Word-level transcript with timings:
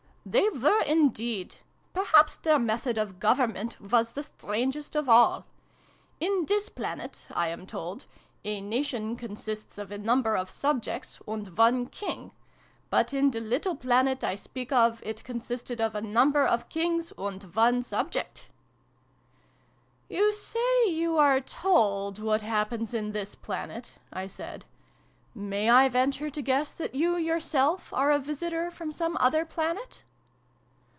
"They 0.31 0.49
were 0.49 0.83
indeed! 0.83 1.55
Perhaps 1.95 2.35
their 2.37 2.59
method 2.59 2.99
of 2.99 3.19
government 3.19 3.81
was 3.81 4.13
the 4.13 4.21
strangest 4.21 4.95
of 4.95 5.09
all. 5.09 5.47
In 6.19 6.45
this 6.47 6.69
planet, 6.69 7.25
I 7.33 7.49
am 7.49 7.65
told, 7.65 8.05
a 8.45 8.61
Nation 8.61 9.15
consists 9.15 9.79
of 9.79 9.91
a 9.91 9.97
number 9.97 10.37
of 10.37 10.51
Subjects, 10.51 11.19
and 11.27 11.57
one 11.57 11.87
King: 11.87 12.33
but, 12.91 13.15
in 13.15 13.31
the 13.31 13.39
little 13.39 13.75
planet 13.75 14.23
I 14.23 14.35
speak 14.35 14.71
of, 14.71 15.01
it 15.03 15.23
consisted 15.23 15.81
of 15.81 15.95
a 15.95 16.01
number 16.03 16.45
of 16.45 16.69
Kings, 16.69 17.11
and 17.17 17.41
one 17.55 17.81
Subject!"" 17.81 18.47
You 20.07 20.31
say 20.33 20.85
you 20.87 21.17
are' 21.17 21.41
told' 21.41 22.19
what 22.19 22.43
happens 22.43 22.93
in 22.93 23.11
this 23.11 23.33
planet," 23.33 23.97
I 24.13 24.27
said. 24.27 24.65
"May 25.33 25.67
I 25.71 25.89
venture 25.89 26.29
to 26.29 26.41
guess 26.43 26.73
that 26.73 26.93
you 26.93 27.15
yourself 27.17 27.91
are 27.91 28.11
a 28.11 28.19
visitor 28.19 28.69
from 28.69 28.91
some 28.91 29.17
other 29.19 29.43
planet 29.45 30.03